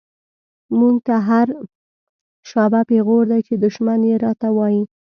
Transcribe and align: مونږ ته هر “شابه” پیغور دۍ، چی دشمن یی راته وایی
مونږ 0.77 0.97
ته 1.07 1.15
هر 1.27 1.47
“شابه” 2.49 2.81
پیغور 2.89 3.23
دۍ، 3.29 3.41
چی 3.47 3.53
دشمن 3.65 3.99
یی 4.09 4.15
راته 4.23 4.49
وایی 4.57 4.81